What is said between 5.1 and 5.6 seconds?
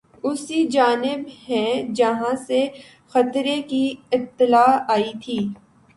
تھی